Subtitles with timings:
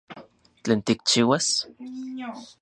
[0.63, 1.47] ¿Tlen tikchiuas?